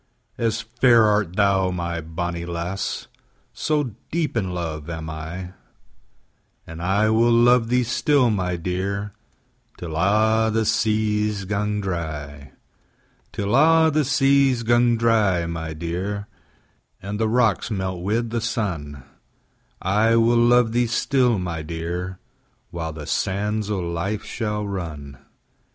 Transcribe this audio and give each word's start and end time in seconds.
As 0.39 0.61
fair 0.61 1.03
art 1.03 1.35
thou, 1.35 1.69
my 1.69 2.01
bonnie 2.01 2.47
lass, 2.47 3.01
5 3.01 3.07
So 3.53 3.83
deep 4.11 4.35
in 4.35 4.45
luve 4.47 4.89
am 4.89 5.11
I: 5.11 5.51
And 6.65 6.81
I 6.81 7.11
will 7.11 7.31
luve 7.31 7.67
thee 7.67 7.83
still, 7.83 8.31
my 8.31 8.55
dear, 8.55 9.13
Till 9.77 9.95
a' 9.95 10.49
the 10.51 10.65
seas 10.65 11.45
gang 11.45 11.81
dry: 11.81 12.51
Till 13.31 13.55
a' 13.55 13.91
the 13.91 14.03
seas 14.03 14.63
gang 14.63 14.97
dry, 14.97 15.45
my 15.45 15.71
dear, 15.75 16.25
And 16.99 17.19
the 17.19 17.29
rocks 17.29 17.69
melt 17.69 17.99
wi' 18.01 18.21
the 18.21 18.41
sun; 18.41 18.93
10 18.93 19.03
I 19.83 20.15
will 20.15 20.35
luve 20.37 20.71
thee 20.71 20.87
still, 20.87 21.37
my 21.37 21.61
dear, 21.61 22.17
While 22.71 22.93
the 22.93 23.05
sands 23.05 23.69
o' 23.69 23.77
life 23.79 24.23
shall 24.23 24.67
run. 24.67 25.19